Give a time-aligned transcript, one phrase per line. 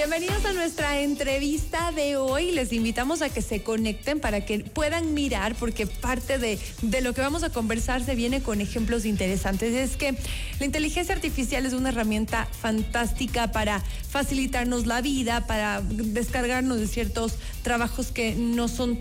[0.00, 2.52] Bienvenidos a nuestra entrevista de hoy.
[2.52, 7.12] Les invitamos a que se conecten para que puedan mirar, porque parte de, de lo
[7.12, 9.74] que vamos a conversar se viene con ejemplos interesantes.
[9.74, 10.14] Es que
[10.58, 17.34] la inteligencia artificial es una herramienta fantástica para facilitarnos la vida, para descargarnos de ciertos
[17.62, 18.98] trabajos que no son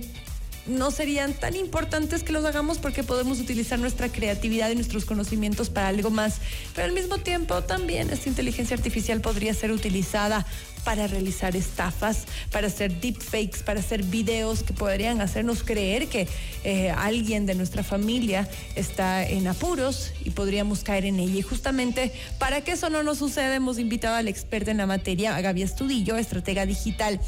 [0.69, 5.69] no serían tan importantes que los hagamos porque podemos utilizar nuestra creatividad y nuestros conocimientos
[5.69, 6.37] para algo más.
[6.75, 10.45] Pero al mismo tiempo también esta inteligencia artificial podría ser utilizada
[10.83, 16.27] para realizar estafas, para hacer deepfakes, para hacer videos que podrían hacernos creer que
[16.63, 21.39] eh, alguien de nuestra familia está en apuros y podríamos caer en ella.
[21.39, 25.35] Y justamente para que eso no nos suceda, hemos invitado al experto en la materia,
[25.35, 27.19] a Gaby Estudillo, estratega digital.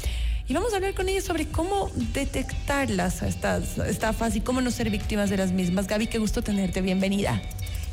[0.48, 4.90] Y vamos a hablar con ella sobre cómo detectarlas, estas estafas y cómo no ser
[4.90, 5.86] víctimas de las mismas.
[5.86, 6.80] Gaby, qué gusto tenerte.
[6.80, 7.40] Bienvenida.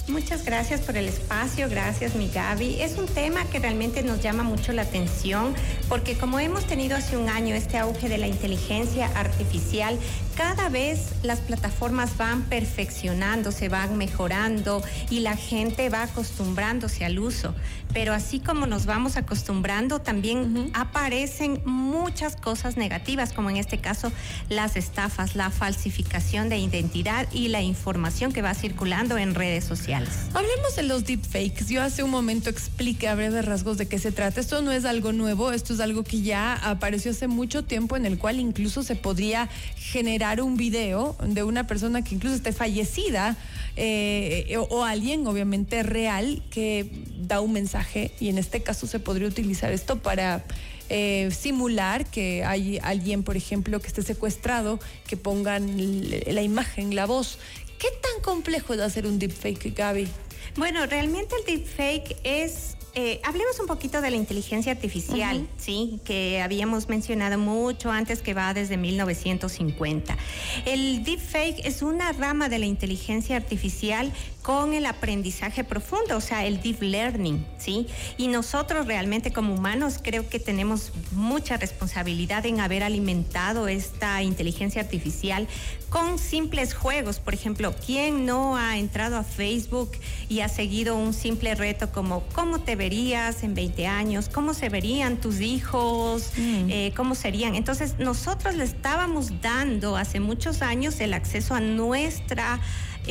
[0.10, 2.82] Muchas gracias por el espacio, gracias mi Gaby.
[2.82, 5.54] Es un tema que realmente nos llama mucho la atención
[5.88, 10.00] porque como hemos tenido hace un año este auge de la inteligencia artificial,
[10.40, 17.20] cada vez las plataformas van perfeccionando, se van mejorando y la gente va acostumbrándose al
[17.20, 17.54] uso.
[17.92, 24.14] Pero así como nos vamos acostumbrando, también aparecen muchas cosas negativas, como en este caso
[24.48, 30.10] las estafas, la falsificación de identidad y la información que va circulando en redes sociales.
[30.34, 31.66] Hablemos de los deepfakes.
[31.68, 34.40] Yo hace un momento expliqué a breves rasgos de qué se trata.
[34.40, 38.06] Esto no es algo nuevo, esto es algo que ya apareció hace mucho tiempo en
[38.06, 43.36] el cual incluso se podría generar un video de una persona que incluso esté fallecida
[43.76, 49.28] eh, o, alguien obviamente real que da un mensaje y en este caso se podría
[49.28, 50.44] utilizar esto para...
[50.92, 57.06] Eh, simular que hay alguien, por ejemplo, que esté secuestrado, que pongan la imagen, la
[57.06, 57.38] voz,
[57.80, 60.10] ¿Qué tan complejo es hacer un deepfake, Gaby?
[60.58, 66.42] Bueno, realmente el deepfake es eh, hablemos un poquito de la inteligencia artificial, sí, que
[66.42, 70.18] habíamos mencionado mucho antes que va desde 1950.
[70.66, 74.12] El deepfake es una rama de la inteligencia artificial
[74.50, 77.86] con el aprendizaje profundo, o sea, el deep learning, sí.
[78.18, 84.82] Y nosotros realmente como humanos creo que tenemos mucha responsabilidad en haber alimentado esta inteligencia
[84.82, 85.48] artificial
[85.90, 87.20] con simples juegos.
[87.20, 89.92] Por ejemplo, ¿quién no ha entrado a Facebook
[90.30, 94.70] y ha seguido un simple reto como cómo te verías en 20 años, cómo se
[94.70, 96.70] verían tus hijos, mm.
[96.72, 97.54] eh, cómo serían.
[97.54, 102.60] Entonces nosotros le estábamos dando hace muchos años el acceso a nuestra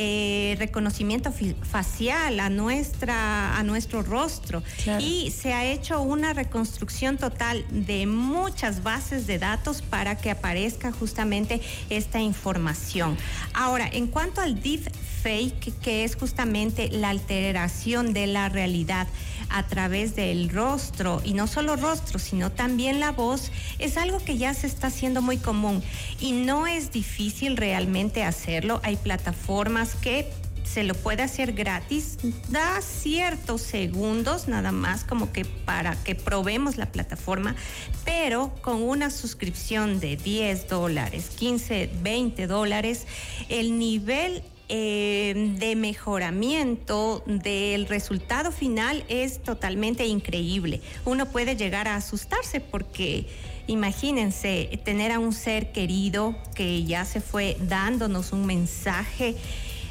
[0.01, 4.63] eh, reconocimiento facial, a nuestra, a nuestro rostro.
[5.01, 10.93] Y se ha hecho una reconstrucción total de muchas bases de datos para que aparezca
[10.93, 11.61] justamente
[11.91, 13.17] esta información.
[13.55, 14.89] Ahora, en cuanto al deep
[15.23, 19.09] fake, que es justamente la alteración de la realidad
[19.51, 24.37] a través del rostro, y no solo rostro, sino también la voz, es algo que
[24.37, 25.83] ya se está haciendo muy común
[26.21, 28.81] y no es difícil realmente hacerlo.
[28.85, 30.31] Hay plataformas que
[30.65, 32.19] se lo puede hacer gratis,
[32.51, 37.57] da ciertos segundos nada más como que para que probemos la plataforma,
[38.05, 43.07] pero con una suscripción de 10 dólares, 15, 20 dólares,
[43.49, 50.83] el nivel eh, de mejoramiento del resultado final es totalmente increíble.
[51.07, 53.27] Uno puede llegar a asustarse porque
[53.67, 59.37] imagínense tener a un ser querido que ya se fue dándonos un mensaje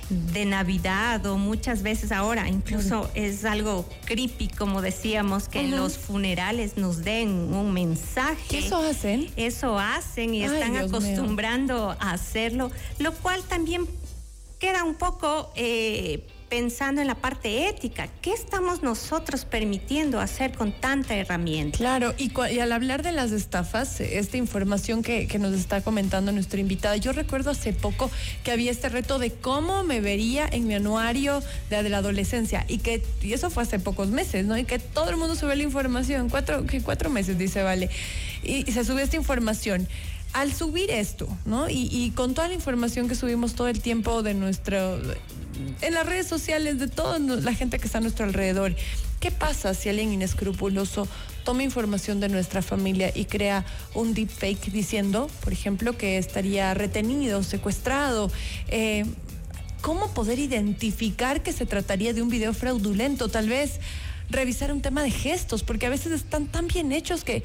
[0.09, 5.97] de Navidad o muchas veces ahora, incluso es algo creepy, como decíamos, que en los
[5.97, 8.59] funerales nos den un mensaje.
[8.59, 9.29] ¿Eso hacen?
[9.35, 13.88] Eso hacen y están acostumbrando a hacerlo, lo cual también
[14.59, 18.07] queda un poco eh, pensando en la parte ética.
[18.21, 21.77] ¿Qué estamos nosotros permitiendo hacer con tanta herramienta?
[21.77, 26.97] Claro, y, al hablar de las estafas, esta información que, nos está comentando nuestra invitada,
[26.97, 28.09] yo recuerdo hace poco
[28.43, 32.79] que había este reto de cómo me vería en mi anuario de, la adolescencia y
[32.79, 34.57] que eso fue hace pocos meses, ¿no?
[34.57, 37.89] Y que todo el mundo sube la información, cuatro, cuatro meses, dice Vale,
[38.43, 39.88] y, y se sube esta información
[40.38, 41.68] al subir esto, ¿no?
[41.68, 45.00] Y, con toda la información que subimos todo el tiempo de nuestro,
[45.81, 48.75] en las redes sociales, de toda la gente que está a nuestro alrededor,
[49.19, 51.07] ¿qué pasa si alguien inescrupuloso
[51.44, 57.42] toma información de nuestra familia y crea un deepfake diciendo, por ejemplo, que estaría retenido,
[57.42, 58.30] secuestrado?
[58.68, 59.06] Eh,
[59.81, 63.28] ¿Cómo poder identificar que se trataría de un video fraudulento?
[63.28, 63.80] Tal vez
[64.30, 67.44] revisar un tema de gestos, porque a veces están tan bien hechos que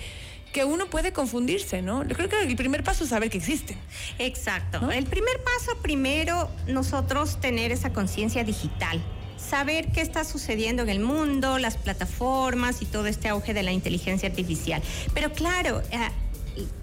[0.52, 2.04] que uno puede confundirse, ¿no?
[2.06, 3.76] Yo creo que el primer paso es saber que existen.
[4.18, 4.90] Exacto.
[4.90, 9.02] El primer paso, primero, nosotros tener esa conciencia digital.
[9.38, 13.72] saber qué está sucediendo en el mundo, las plataformas y todo este auge de la
[13.72, 14.80] inteligencia artificial.
[15.14, 15.98] Pero claro, eh,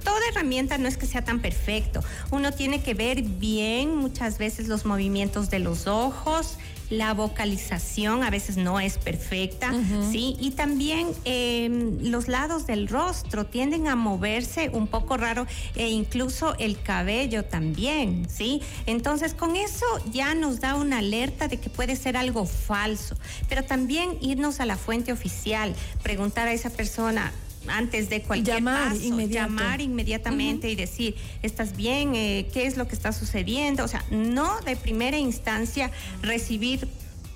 [0.04, 2.04] toda herramienta no es que sea tan perfecto.
[2.32, 6.58] Uno tiene que ver bien muchas veces los movimientos de los ojos,
[6.90, 9.74] la vocalización a veces no es perfecta,
[10.12, 10.36] ¿sí?
[10.40, 15.46] Y también em, los lados del rostro tienden a moverse un poco raro
[15.76, 18.62] e incluso el cabello también, ¿sí?
[18.86, 23.16] Entonces con eso ya nos da una alerta de que puede ser algo falso,
[23.48, 27.32] pero también irnos a la fuente oficial, preguntar a esa persona,
[27.68, 32.16] antes de cualquier llamar paso, llamar inmediatamente y decir, ¿estás bien?
[32.16, 33.84] Eh, ¿Qué es lo que está sucediendo?
[33.84, 35.92] O sea, no de primera instancia
[36.22, 36.88] recibir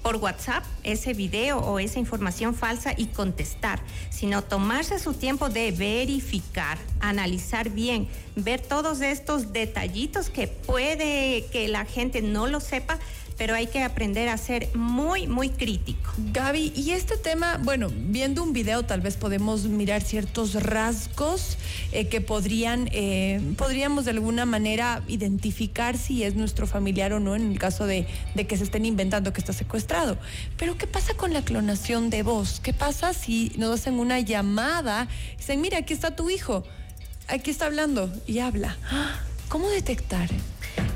[0.04, 3.80] por WhatsApp ese video o esa información falsa y contestar,
[4.10, 11.70] sino tomarse su tiempo de verificar, analizar bien, ver todos estos detallitos que puede que
[11.70, 13.00] la gente no lo sepa,
[13.38, 16.12] pero hay que aprender a ser muy, muy crítico.
[16.32, 21.58] Gaby, y este tema, bueno, viendo un video tal vez podemos mirar ciertos rasgos
[21.92, 27.36] eh, que podrían, eh, podríamos de alguna manera identificar si es nuestro familiar o no
[27.36, 28.06] en el caso de,
[28.48, 30.18] que se estén inventando que está secuestrado.
[30.58, 32.60] Pero ¿qué pasa con la clonación de voz?
[32.60, 35.08] ¿Qué pasa si nos hacen una llamada?
[35.38, 36.64] Dicen, mira, aquí está tu hijo,
[37.28, 38.78] aquí está hablando y habla.
[39.50, 40.30] ¿Cómo detectar?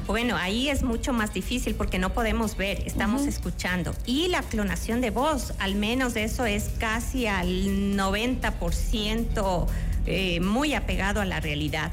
[0.07, 3.94] Bueno, ahí es mucho más difícil porque no podemos ver, estamos escuchando.
[4.06, 7.48] Y la clonación de voz, al menos eso es casi al
[7.98, 9.68] 90%
[10.06, 11.92] eh, muy apegado a la realidad.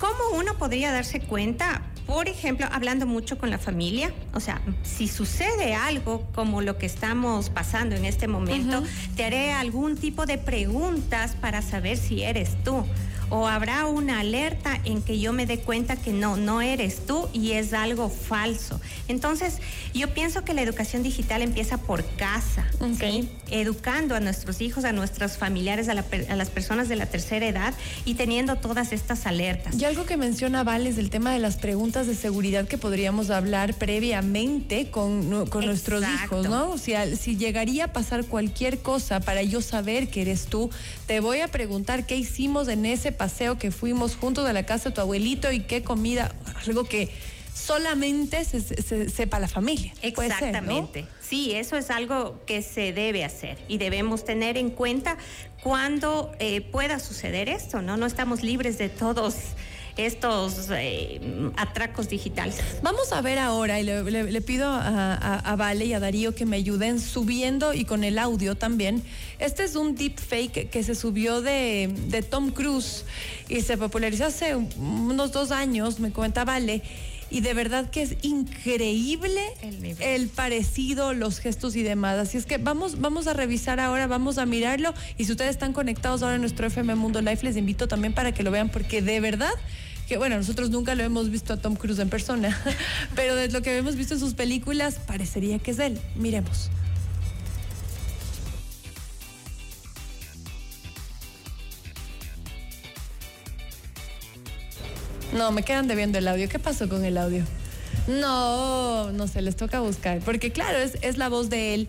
[0.00, 1.82] ¿Cómo uno podría darse cuenta?
[2.04, 6.86] Por ejemplo, hablando mucho con la familia, o sea, si sucede algo como lo que
[6.86, 8.82] estamos pasando en este momento,
[9.14, 12.84] te haré algún tipo de preguntas para saber si eres tú
[13.32, 17.30] o habrá una alerta en que yo me dé cuenta que no, no eres tú
[17.32, 18.78] y es algo falso.
[19.08, 19.56] Entonces,
[19.94, 22.66] yo pienso que la educación digital empieza por casa,
[23.50, 27.72] educando a nuestros hijos, a nuestros familiares, a, las personas de la tercera edad
[28.04, 29.80] y teniendo todas estas alertas.
[29.80, 33.30] Y algo que menciona Val es el tema de las preguntas de seguridad que podríamos
[33.30, 36.76] hablar previamente con, nuestros hijos, ¿no?
[36.76, 40.68] Si, si llegaría a pasar cualquier cosa para yo saber que eres tú,
[41.06, 44.88] te voy a preguntar qué hicimos en ese paseo que fuimos juntos de la casa
[44.88, 46.34] de tu abuelito y qué comida,
[46.66, 47.08] algo que
[47.54, 49.94] solamente se, sepa la familia.
[50.02, 51.06] Exactamente.
[51.20, 55.18] Sí, eso es algo que se debe hacer y debemos tener en cuenta
[55.62, 57.96] cuando eh, pueda suceder esto, ¿no?
[57.96, 59.36] No estamos libres de todos
[59.96, 61.20] estos eh,
[61.56, 62.58] atracos digitales.
[62.82, 67.00] Vamos a ver ahora, y le, pido a, Vale y a Darío que me ayuden
[67.00, 69.02] subiendo y con el audio también.
[69.38, 73.04] Este es un deepfake que se subió de, de Tom Cruise
[73.48, 76.82] y se popularizó hace unos dos años, me cuenta Vale
[77.32, 79.40] y de verdad que es increíble
[80.00, 82.18] el, parecido, los gestos y demás.
[82.18, 85.72] Así es que vamos, vamos a revisar ahora, vamos a mirarlo y si ustedes están
[85.72, 89.00] conectados ahora en nuestro FM Mundo Life, les invito también para que lo vean porque
[89.00, 89.54] de verdad
[90.06, 92.60] que bueno, nosotros nunca lo hemos visto a Tom Cruise en persona,
[93.16, 95.98] pero de lo que hemos visto en sus películas parecería que es él.
[96.16, 96.70] Miremos.
[105.32, 106.48] No, me quedan debiendo el audio.
[106.48, 107.44] ¿Qué pasó con el audio?
[108.06, 110.20] No, no sé, les toca buscar.
[110.20, 111.88] Porque claro, es, es la voz de él.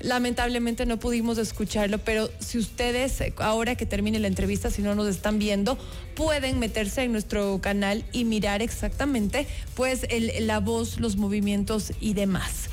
[0.00, 5.08] Lamentablemente no pudimos escucharlo, pero si ustedes, ahora que termine la entrevista, si no nos
[5.08, 5.76] están viendo,
[6.14, 10.06] pueden meterse en nuestro canal y mirar exactamente pues
[10.40, 12.70] la voz, los movimientos y demás.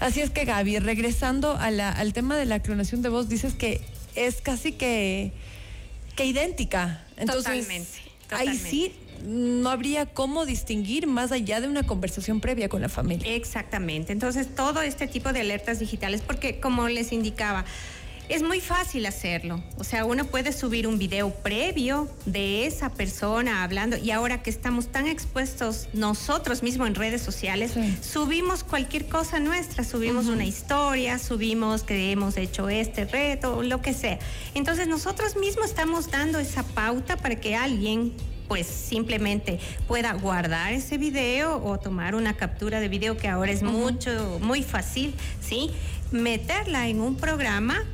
[0.00, 3.80] Así es que Gaby, regresando al tema de la clonación de voz, dices que
[4.14, 5.32] es casi que,
[6.14, 7.06] que idéntica.
[7.16, 7.98] Entonces, totalmente,
[8.28, 8.50] totalmente.
[8.50, 8.92] Ahí sí
[9.24, 13.34] no habría cómo distinguir más allá de una conversación previa con la familia.
[13.34, 14.12] Exactamente.
[14.12, 17.64] Entonces, todo este tipo de alertas digitales, porque como les indicaba,
[18.28, 19.62] es muy fácil hacerlo.
[19.78, 24.50] O sea, uno puede subir un video previo de esa persona hablando y ahora que
[24.50, 31.18] estamos tan expuestos nosotros mismos en redes sociales, subimos cualquier cosa nuestra, subimos una historia,
[31.18, 34.18] subimos que hemos hecho este reto, lo que sea.
[34.54, 38.12] Entonces nosotros mismos estamos dando esa pauta para que alguien
[38.48, 43.62] pues simplemente pueda guardar ese video o tomar una captura de video que ahora es
[43.62, 45.70] mucho, muy fácil, ¿sí?
[46.10, 47.84] Meterla en un programa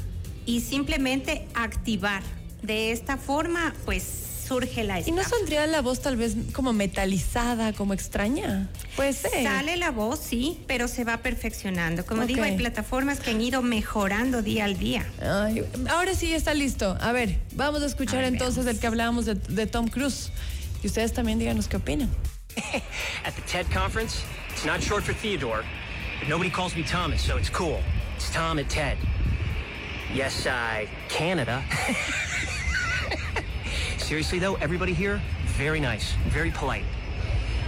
[0.47, 2.23] y simplemente activar.
[2.63, 7.73] De esta forma, pues surge la ¿Y no saldría la voz tal vez como metalizada,
[7.73, 8.69] como extraña?
[8.97, 12.05] Pues Sale la voz, sí, pero se va perfeccionando.
[12.05, 15.07] Como digo, hay plataformas que han ido mejorando día al día.
[15.91, 16.97] ahora sí está listo.
[17.01, 20.31] A ver, vamos a escuchar entonces del que hablábamos de, de Tom Cruise.
[20.83, 22.11] Y ustedes también díganos qué opinan.
[23.25, 25.65] At the TED conference, it's not short for Theodore,
[26.19, 27.81] but nobody calls me Thomas, so it's cool.
[28.17, 28.99] It's Tom and Ted.
[30.15, 31.63] Yes, uh, Canada.
[34.03, 35.21] Seriously, though, everybody here,
[35.57, 36.85] very nice, very polite.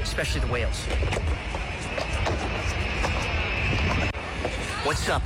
[0.02, 0.84] Especially the whales.
[4.84, 5.22] What's up?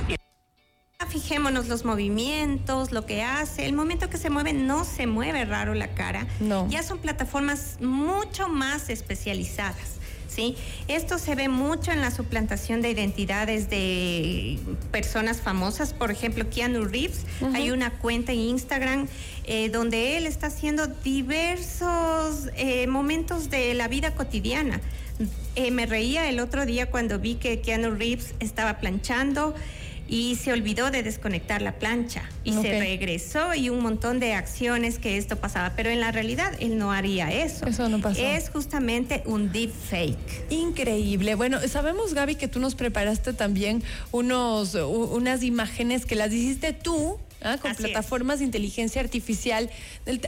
[1.09, 3.65] Fijémonos los movimientos, lo que hace.
[3.65, 6.27] El momento que se mueve no se mueve raro la cara.
[6.39, 6.67] No.
[6.69, 9.98] Ya son plataformas mucho más especializadas.
[10.29, 10.55] ¿Sí?
[10.87, 14.59] Esto se ve mucho en la suplantación de identidades de
[14.91, 15.93] personas famosas.
[15.93, 17.25] Por ejemplo, Keanu Reeves.
[17.55, 19.07] Hay una cuenta en Instagram
[19.45, 24.79] eh, donde él está haciendo diversos eh, momentos de la vida cotidiana.
[25.55, 29.55] Eh, me reía el otro día cuando vi que Keanu Reeves estaba planchando
[30.09, 34.97] y se olvidó de desconectar la plancha y se regresó y un montón de acciones
[34.97, 37.67] que esto pasaba, pero en la realidad él no haría eso.
[37.67, 38.19] Eso no pasó.
[38.19, 40.49] Es justamente un deep fake.
[40.49, 41.35] Increíble.
[41.35, 47.19] Bueno, sabemos, Gaby, que tú nos preparaste también unos, unas imágenes que las hiciste tú.
[47.41, 47.57] ¿Ah?
[47.57, 47.89] con Así es.
[47.89, 49.69] plataformas de inteligencia artificial,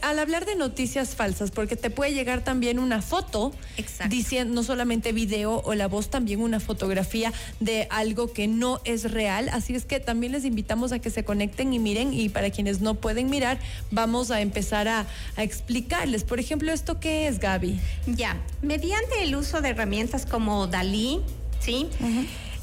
[0.02, 4.14] al hablar de noticias falsas, porque te puede llegar también una foto, Exacto.
[4.16, 9.12] diciendo no solamente video o la voz, también una fotografía de algo que no es
[9.12, 9.50] real.
[9.50, 12.82] Así es que también les invitamos a que se conecten y miren, y para quienes
[12.82, 13.60] no pueden mirar,
[13.92, 16.24] vamos a empezar a, a explicarles.
[16.24, 17.80] Por ejemplo, ¿esto qué es, Gaby?
[18.08, 21.22] Ya, mediante el uso de herramientas como Dalí,
[21.60, 21.88] ¿sí?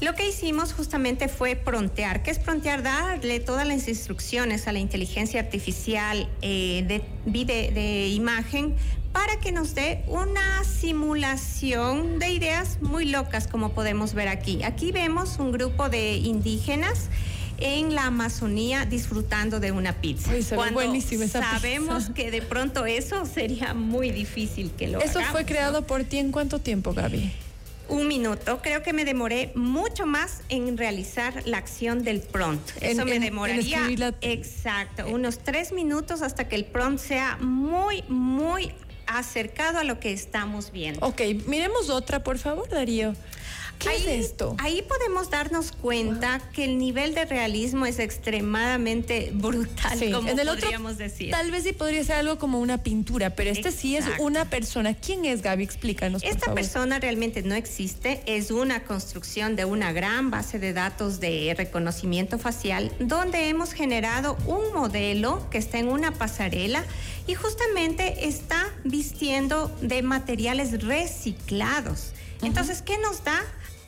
[0.01, 2.23] Lo que hicimos justamente fue prontear.
[2.23, 2.83] ¿Qué es prontear?
[2.83, 8.75] Darle todas las instrucciones a la inteligencia artificial eh, de, vide- de imagen
[9.11, 14.63] para que nos dé una simulación de ideas muy locas, como podemos ver aquí.
[14.63, 17.09] Aquí vemos un grupo de indígenas
[17.57, 20.31] en la Amazonía disfrutando de una pizza.
[20.31, 21.41] Uy, Cuando esa pizza.
[21.41, 25.47] sabemos que de pronto eso sería muy difícil que lo Eso hagamos, fue ¿no?
[25.47, 27.29] creado por ti en cuánto tiempo, Gaby?
[27.89, 28.61] Un minuto.
[28.61, 32.69] Creo que me demoré mucho más en realizar la acción del prompt.
[32.81, 33.87] Eso en- me en demoraría.
[33.97, 35.07] la- Exacto.
[35.07, 38.71] Unos tres minutos hasta que el prompt sea muy, muy
[39.07, 41.03] acercado a lo que estamos viendo.
[41.05, 43.15] Ok, miremos otra, por favor, Darío.
[43.79, 44.55] ¿Qué ahí, es esto?
[44.59, 50.37] Ahí podemos darnos cuenta que el nivel de realismo es extremadamente brutal, Sí, como en
[50.37, 51.31] el otro, decir.
[51.31, 54.93] Tal vez sí podría ser algo como una pintura, pero este sí es una persona.
[54.93, 55.63] ¿Quién es Gaby?
[55.63, 56.55] Explícanos, por Esta favor.
[56.55, 62.37] persona realmente no existe, es una construcción de una gran base de datos de reconocimiento
[62.37, 66.83] facial donde hemos generado un modelo que está en una pasarela
[67.27, 72.11] y justamente está vistiendo de materiales reciclados.
[72.41, 73.39] Entonces, ¿qué nos da?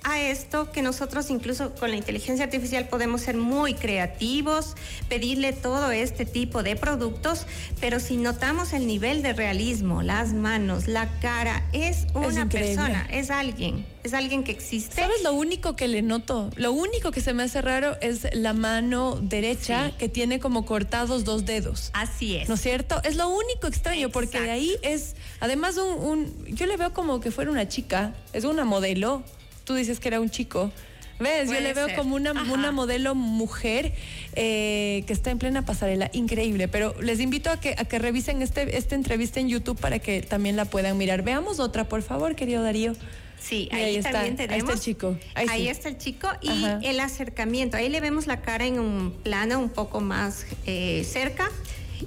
[0.04, 4.76] A esto que nosotros incluso con la inteligencia artificial podemos ser muy creativos,
[5.10, 7.46] pedirle todo este tipo de productos,
[7.80, 13.30] pero si notamos el nivel de realismo, las manos, la cara, es una persona, es
[13.30, 14.96] alguien, es alguien que existe.
[14.96, 16.50] ¿Sabes lo único que le noto?
[16.56, 19.96] Lo único que se me hace raro es la mano derecha Sí.
[20.00, 21.92] que tiene como cortados dos dedos.
[21.94, 22.50] Así es.
[22.50, 23.00] ¿No es cierto?
[23.04, 27.20] Es lo único extraño, porque de ahí es, además, un, un- yo le veo como
[27.20, 29.24] que fuera una chica, es una modelo,
[29.72, 30.70] tú dices que era un chico.
[31.20, 31.50] ¿Ves?
[31.50, 31.96] yo le veo ser.
[31.96, 32.52] como una, Ajá.
[32.52, 33.94] una modelo mujer
[34.34, 36.68] eh, que está en plena pasarela, increíble.
[36.68, 40.24] Pero les invito a que, a que revisen este, esta entrevista en YouTube para que
[40.24, 41.22] también la puedan mirar.
[41.22, 42.96] Veamos otra, por favor, querido Darío.
[43.40, 45.68] Sí, ahí, ahí está, también ahí está el chico, ahí Ahí, sí.
[45.70, 46.80] está el chico y Ajá.
[46.84, 47.78] el acercamiento.
[47.78, 51.50] Ahí le vemos la cara en un plano un poco más eh, cerca.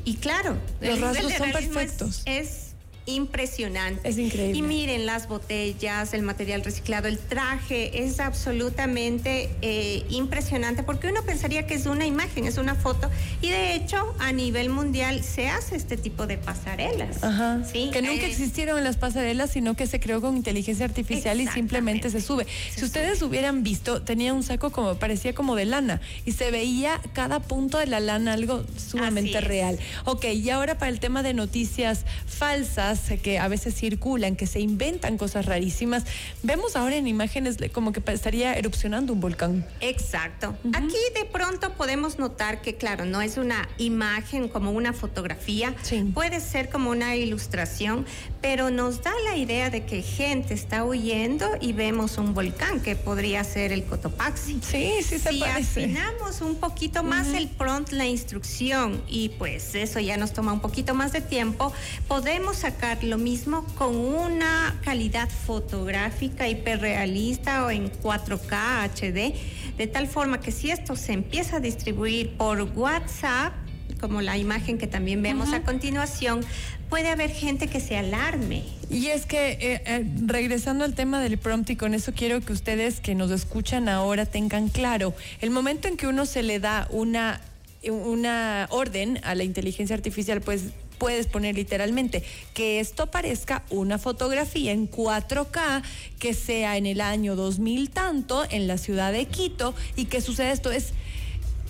[0.04, 2.22] Y claro, Los rasgos son es- perfectos.
[2.26, 2.63] Es,
[3.06, 4.08] impresionante.
[4.08, 4.58] Es increíble.
[4.58, 11.22] Y miren las botellas, el material reciclado, el traje es absolutamente eh, impresionante porque uno
[11.22, 13.10] pensaría que es una imagen, es una foto.
[13.42, 17.22] Y de hecho, a nivel mundial se hace este tipo de pasarelas.
[17.22, 17.62] Ajá.
[17.70, 17.90] ¿sí?
[17.92, 22.10] Que nunca Eh, existieron las pasarelas, sino que se creó con inteligencia artificial y simplemente
[22.10, 22.46] se sube.
[22.74, 27.00] Si ustedes hubieran visto, tenía un saco como, parecía como de lana y se veía
[27.12, 29.78] cada punto de la lana algo sumamente real.
[30.04, 34.46] Ok, y ahora para el tema de noticias falsas eh, que a veces circulan, que
[34.46, 36.04] se inventan cosas rarísimas,
[36.42, 39.66] vemos ahora en imágenes como que estaría erupcionando un volcán.
[39.80, 40.56] Exacto.
[40.72, 46.02] Aquí de pronto podemos notar que, claro, no es una imagen como una fotografía, Sí.
[46.14, 48.06] puede ser como una ilustración,
[48.40, 52.96] pero nos da la idea de que gente está huyendo y vemos un volcán que
[52.96, 54.60] podría ser el Cotopaxi.
[54.62, 55.84] Sí, sí se si parece.
[55.84, 60.60] afinamos un poquito más el prompt, la instrucción, y pues eso ya nos toma un
[60.60, 61.72] poquito más de tiempo,
[62.08, 69.34] podemos sacar lo mismo con una calidad fotográfica hiperrealista o en 4K HD,
[69.76, 73.54] de tal forma que si esto se empieza a distribuir por WhatsApp,
[74.00, 76.44] como la imagen que también vemos a continuación,
[76.90, 78.62] puede haber gente que se alarme.
[78.90, 82.52] Y es que, eh, eh, regresando al tema del prompt, y con eso quiero que
[82.52, 86.86] ustedes que nos escuchan ahora tengan claro, el momento en que uno se le da
[86.90, 87.40] una,
[87.88, 90.64] una orden a la inteligencia artificial, pues
[90.98, 92.22] puedes poner literalmente
[92.54, 95.82] que esto parezca una fotografía en 4K
[96.18, 100.52] que sea en el año 2000 tanto en la ciudad de Quito y que sucede
[100.52, 100.92] esto es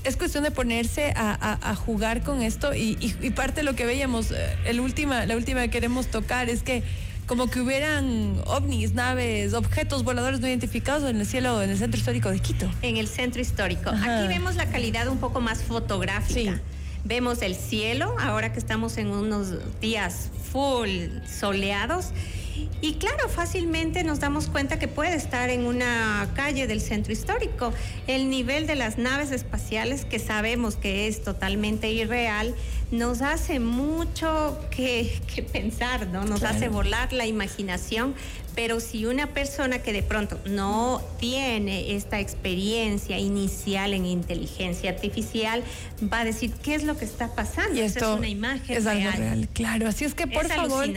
[0.05, 2.95] es cuestión de ponerse a, jugar con esto y,
[3.35, 6.83] parte de lo que veíamos, eh, el última, la última que queremos tocar es que
[7.27, 11.99] como que hubieran ovnis, naves, objetos voladores no identificados en el cielo, en el centro
[11.99, 12.71] histórico de Quito.
[12.83, 13.89] En el centro histórico.
[13.91, 16.61] Aquí vemos la calidad un poco más fotográfica.
[17.05, 20.89] Vemos el cielo, ahora que estamos en unos días full
[21.29, 22.13] soleados
[22.81, 27.73] y claro, fácilmente nos damos cuenta que puede estar en una calle del centro histórico.
[28.07, 32.55] El nivel de las naves espaciales, que sabemos que es totalmente irreal,
[32.95, 35.21] nos hace mucho que,
[35.53, 36.25] pensar, ¿no?
[36.25, 38.15] Nos hace volar la imaginación,
[38.55, 45.65] pero si una persona que de pronto no tiene esta experiencia inicial en inteligencia artificial
[46.13, 47.75] va a decir qué es lo que está pasando.
[47.75, 49.07] Y esto es una imagen es real.
[49.09, 49.49] Algo real.
[49.53, 50.89] Claro, así es que por favor,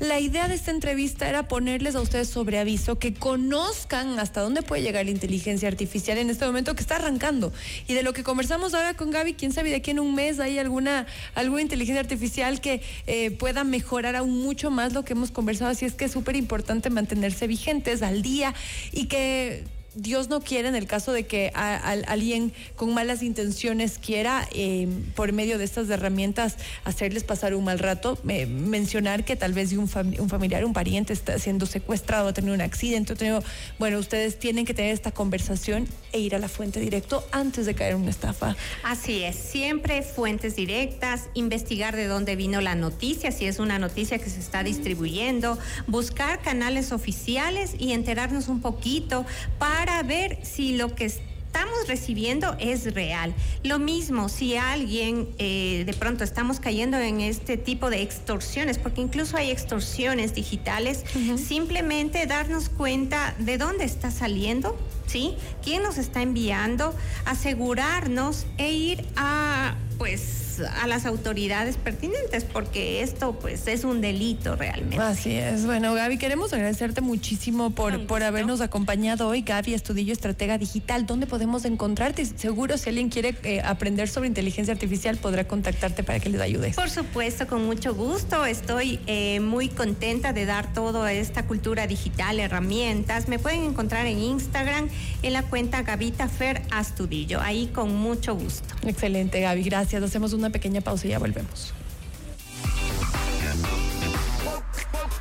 [0.00, 4.62] la idea de esta entrevista era ponerles a ustedes sobre aviso que conozcan hasta dónde
[4.62, 7.52] puede llegar la inteligencia artificial en este momento que está arrancando.
[7.86, 10.40] Y de lo que conversamos ahora con Gaby, quién sabe de aquí en un mes
[10.40, 15.30] hay alguna alguna inteligencia artificial que eh, pueda mejorar aún mucho más lo que hemos
[15.30, 15.70] conversado.
[15.70, 18.54] Así es que es súper importante mantenerse vigentes al día
[18.92, 19.64] y que
[20.00, 25.32] Dios no quiere en el caso de que alguien con malas intenciones quiera, em, por
[25.32, 30.64] medio de estas herramientas, hacerles pasar un mal rato, mencionar que tal vez un, familiar,
[30.64, 33.42] un pariente está siendo secuestrado, ha tenido un accidente, tenido,
[33.80, 37.74] bueno, ustedes tienen que tener esta conversación e ir a la fuente directo antes de
[37.74, 38.54] caer en una estafa.
[38.84, 44.18] Así es, siempre fuentes directas, investigar de dónde vino la noticia, si es una noticia
[44.18, 49.26] que se está distribuyendo, buscar canales oficiales y enterarnos un poquito
[49.58, 53.34] para para ver si lo que estamos recibiendo es real.
[53.62, 59.00] Lo mismo si alguien eh, de pronto estamos cayendo en este tipo de extorsiones, porque
[59.00, 61.04] incluso hay extorsiones digitales,
[61.38, 65.36] simplemente darnos cuenta de dónde está saliendo, ¿sí?
[65.64, 66.94] ¿Quién nos está enviando?
[67.24, 74.56] Asegurarnos e ir a pues a las autoridades pertinentes porque esto pues es un delito
[74.56, 74.98] realmente.
[74.98, 75.66] Así es.
[75.66, 79.42] Bueno, Gaby, queremos agradecerte muchísimo por, por habernos acompañado hoy.
[79.42, 81.06] Gaby Estudillo, estratega digital.
[81.06, 82.24] ¿Dónde podemos encontrarte?
[82.24, 86.76] Seguro si alguien quiere eh, aprender sobre inteligencia artificial podrá contactarte para que les ayudes.
[86.76, 88.44] Por supuesto, con mucho gusto.
[88.44, 93.28] Estoy eh, muy contenta de dar toda esta cultura digital, herramientas.
[93.28, 94.88] Me pueden encontrar en Instagram
[95.22, 97.40] en la cuenta Gavita Fer Astudillo.
[97.40, 98.74] Ahí con mucho gusto.
[98.86, 99.62] Excelente, Gaby.
[99.62, 100.02] Gracias.
[100.02, 101.72] Hacemos una pequeña pausa y ya volvemos.